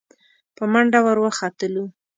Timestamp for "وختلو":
1.23-1.83